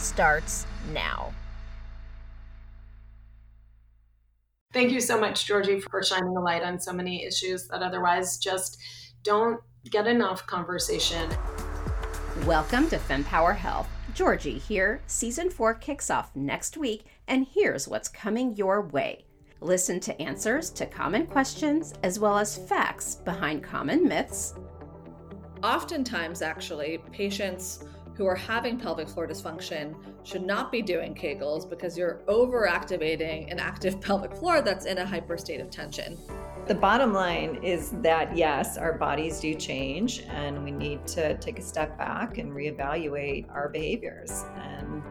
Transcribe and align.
starts 0.00 0.66
now. 0.92 1.32
Thank 4.72 4.92
you 4.92 5.00
so 5.00 5.18
much, 5.18 5.46
Georgie, 5.46 5.80
for 5.80 6.02
shining 6.02 6.36
a 6.36 6.40
light 6.40 6.62
on 6.62 6.78
so 6.78 6.92
many 6.92 7.24
issues 7.24 7.66
that 7.68 7.82
otherwise 7.82 8.38
just 8.38 8.78
don't 9.24 9.60
get 9.90 10.06
enough 10.06 10.46
conversation. 10.46 11.28
Welcome 12.46 12.88
to 12.90 12.96
FemPower 12.96 13.56
Health. 13.56 13.88
Georgie 14.14 14.58
here. 14.58 15.00
Season 15.06 15.50
4 15.50 15.74
kicks 15.74 16.10
off 16.10 16.34
next 16.34 16.76
week, 16.76 17.04
and 17.26 17.46
here's 17.52 17.88
what's 17.88 18.08
coming 18.08 18.54
your 18.56 18.82
way. 18.82 19.24
Listen 19.60 20.00
to 20.00 20.22
answers 20.22 20.70
to 20.70 20.86
common 20.86 21.26
questions 21.26 21.94
as 22.02 22.18
well 22.18 22.38
as 22.38 22.56
facts 22.56 23.16
behind 23.16 23.62
common 23.62 24.06
myths. 24.06 24.54
Oftentimes, 25.62 26.42
actually, 26.42 26.98
patients 27.12 27.84
who 28.20 28.26
are 28.26 28.36
having 28.36 28.78
pelvic 28.78 29.08
floor 29.08 29.26
dysfunction 29.26 29.94
should 30.24 30.42
not 30.42 30.70
be 30.70 30.82
doing 30.82 31.14
Kegels 31.14 31.68
because 31.68 31.96
you're 31.96 32.20
overactivating 32.28 33.50
an 33.50 33.58
active 33.58 33.98
pelvic 34.02 34.36
floor 34.36 34.60
that's 34.60 34.84
in 34.84 34.98
a 34.98 35.06
hyper 35.06 35.38
state 35.38 35.58
of 35.58 35.70
tension. 35.70 36.18
The 36.66 36.74
bottom 36.74 37.14
line 37.14 37.60
is 37.62 37.92
that 38.02 38.36
yes, 38.36 38.76
our 38.76 38.92
bodies 38.98 39.40
do 39.40 39.54
change, 39.54 40.20
and 40.28 40.62
we 40.62 40.70
need 40.70 41.06
to 41.06 41.38
take 41.38 41.58
a 41.58 41.62
step 41.62 41.96
back 41.96 42.36
and 42.36 42.52
reevaluate 42.52 43.50
our 43.54 43.70
behaviors 43.70 44.44
and 44.54 45.02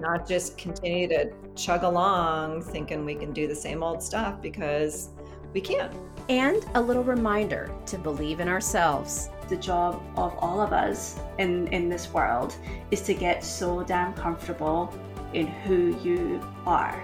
not 0.00 0.26
just 0.26 0.58
continue 0.58 1.06
to 1.10 1.30
chug 1.54 1.84
along 1.84 2.62
thinking 2.62 3.04
we 3.04 3.14
can 3.14 3.32
do 3.32 3.46
the 3.46 3.54
same 3.54 3.84
old 3.84 4.02
stuff 4.02 4.42
because 4.42 5.10
we 5.52 5.60
can't. 5.60 5.92
And 6.28 6.64
a 6.74 6.80
little 6.80 7.04
reminder 7.04 7.72
to 7.86 7.98
believe 7.98 8.40
in 8.40 8.48
ourselves 8.48 9.30
the 9.48 9.56
job 9.56 10.02
of 10.16 10.36
all 10.38 10.60
of 10.60 10.72
us 10.72 11.18
in, 11.38 11.68
in 11.68 11.88
this 11.88 12.12
world 12.12 12.54
is 12.90 13.00
to 13.02 13.14
get 13.14 13.42
so 13.42 13.82
damn 13.82 14.12
comfortable 14.14 14.92
in 15.32 15.46
who 15.46 15.98
you 16.02 16.40
are. 16.66 17.02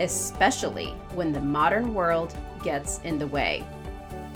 Especially 0.00 0.88
when 1.14 1.32
the 1.32 1.40
modern 1.40 1.94
world 1.94 2.36
gets 2.62 3.00
in 3.00 3.18
the 3.18 3.26
way. 3.26 3.64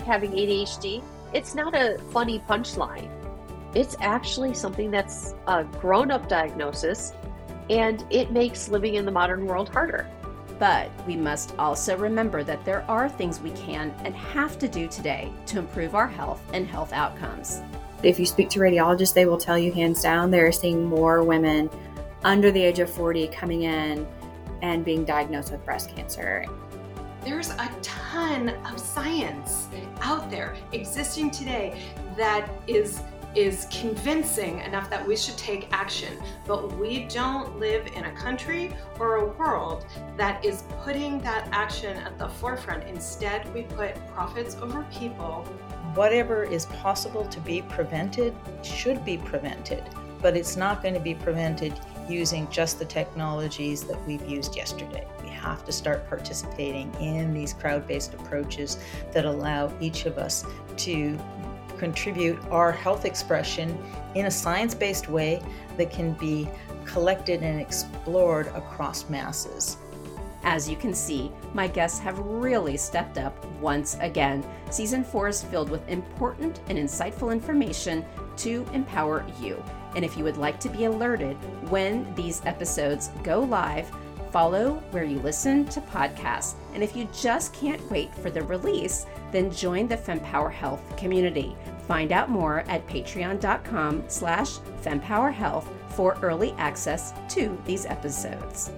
Having 0.05 0.31
ADHD, 0.31 1.03
it's 1.33 1.55
not 1.55 1.75
a 1.75 1.97
funny 2.11 2.39
punchline. 2.39 3.09
It's 3.73 3.95
actually 4.01 4.53
something 4.53 4.91
that's 4.91 5.33
a 5.47 5.63
grown 5.63 6.11
up 6.11 6.27
diagnosis, 6.27 7.13
and 7.69 8.05
it 8.09 8.31
makes 8.31 8.67
living 8.67 8.95
in 8.95 9.05
the 9.05 9.11
modern 9.11 9.45
world 9.45 9.69
harder. 9.69 10.09
But 10.61 10.91
we 11.07 11.15
must 11.15 11.55
also 11.57 11.97
remember 11.97 12.43
that 12.43 12.63
there 12.65 12.85
are 12.87 13.09
things 13.09 13.39
we 13.39 13.49
can 13.49 13.91
and 14.05 14.15
have 14.15 14.59
to 14.59 14.67
do 14.67 14.87
today 14.87 15.31
to 15.47 15.57
improve 15.57 15.95
our 15.95 16.05
health 16.05 16.39
and 16.53 16.67
health 16.67 16.93
outcomes. 16.93 17.63
If 18.03 18.19
you 18.19 18.27
speak 18.27 18.47
to 18.51 18.59
radiologists, 18.59 19.15
they 19.15 19.25
will 19.25 19.39
tell 19.39 19.57
you 19.57 19.71
hands 19.71 20.03
down 20.03 20.29
they're 20.29 20.51
seeing 20.51 20.85
more 20.85 21.23
women 21.23 21.67
under 22.23 22.51
the 22.51 22.61
age 22.61 22.77
of 22.77 22.91
40 22.91 23.29
coming 23.29 23.63
in 23.63 24.07
and 24.61 24.85
being 24.85 25.03
diagnosed 25.03 25.51
with 25.51 25.65
breast 25.65 25.95
cancer. 25.95 26.45
There's 27.25 27.49
a 27.49 27.67
ton 27.81 28.49
of 28.49 28.79
science 28.79 29.67
out 30.01 30.29
there 30.29 30.55
existing 30.73 31.31
today 31.31 31.81
that 32.17 32.47
is 32.67 33.01
is 33.35 33.67
convincing 33.71 34.59
enough 34.59 34.89
that 34.89 35.05
we 35.05 35.15
should 35.15 35.37
take 35.37 35.67
action. 35.71 36.17
But 36.45 36.75
we 36.77 37.05
don't 37.05 37.59
live 37.59 37.87
in 37.95 38.05
a 38.05 38.11
country 38.11 38.75
or 38.99 39.15
a 39.15 39.25
world 39.33 39.85
that 40.17 40.43
is 40.43 40.63
putting 40.83 41.19
that 41.19 41.47
action 41.51 41.97
at 41.97 42.17
the 42.17 42.27
forefront. 42.27 42.83
Instead, 42.85 43.51
we 43.53 43.63
put 43.63 43.95
profits 44.07 44.55
over 44.55 44.85
people. 44.91 45.43
Whatever 45.93 46.43
is 46.43 46.65
possible 46.67 47.25
to 47.25 47.39
be 47.41 47.61
prevented 47.63 48.35
should 48.63 49.03
be 49.03 49.17
prevented, 49.17 49.83
but 50.21 50.37
it's 50.37 50.55
not 50.55 50.81
going 50.81 50.93
to 50.93 50.99
be 50.99 51.15
prevented 51.15 51.73
using 52.09 52.49
just 52.49 52.79
the 52.79 52.85
technologies 52.85 53.83
that 53.83 54.05
we've 54.05 54.25
used 54.25 54.55
yesterday. 54.55 55.07
We 55.23 55.29
have 55.29 55.63
to 55.65 55.71
start 55.71 56.07
participating 56.07 56.93
in 56.95 57.33
these 57.33 57.53
crowd 57.53 57.87
based 57.87 58.13
approaches 58.13 58.77
that 59.11 59.25
allow 59.25 59.71
each 59.79 60.05
of 60.05 60.17
us 60.17 60.45
to 60.77 61.17
contribute 61.81 62.37
our 62.51 62.71
health 62.71 63.05
expression 63.05 63.75
in 64.13 64.27
a 64.27 64.31
science 64.31 64.75
based 64.75 65.09
way 65.09 65.41
that 65.77 65.89
can 65.89 66.13
be 66.13 66.47
collected 66.85 67.41
and 67.41 67.59
explored 67.59 68.45
across 68.49 69.09
masses. 69.09 69.77
As 70.43 70.69
you 70.69 70.75
can 70.75 70.93
see, 70.93 71.31
my 71.55 71.67
guests 71.67 71.97
have 71.97 72.19
really 72.19 72.77
stepped 72.77 73.17
up 73.17 73.33
once 73.55 73.97
again. 73.99 74.45
Season 74.69 75.03
4 75.03 75.29
is 75.29 75.41
filled 75.43 75.71
with 75.71 75.89
important 75.89 76.59
and 76.67 76.77
insightful 76.77 77.31
information 77.31 78.05
to 78.37 78.63
empower 78.73 79.25
you. 79.41 79.63
And 79.95 80.05
if 80.05 80.15
you 80.15 80.23
would 80.23 80.37
like 80.37 80.59
to 80.59 80.69
be 80.69 80.85
alerted 80.85 81.35
when 81.71 82.13
these 82.13 82.43
episodes 82.45 83.09
go 83.23 83.39
live, 83.39 83.89
follow 84.31 84.75
where 84.91 85.03
you 85.03 85.17
listen 85.21 85.65
to 85.65 85.81
podcasts. 85.81 86.53
And 86.73 86.83
if 86.83 86.95
you 86.95 87.07
just 87.13 87.53
can't 87.53 87.89
wait 87.91 88.13
for 88.15 88.29
the 88.29 88.43
release, 88.43 89.05
then 89.31 89.51
join 89.51 89.87
the 89.87 89.97
FemPower 89.97 90.51
Health 90.51 90.81
community. 90.97 91.55
Find 91.87 92.11
out 92.11 92.29
more 92.29 92.59
at 92.67 92.87
patreon.com 92.87 94.03
slash 94.07 94.59
fempowerhealth 94.83 95.67
for 95.89 96.17
early 96.21 96.53
access 96.53 97.13
to 97.29 97.61
these 97.65 97.85
episodes. 97.85 98.71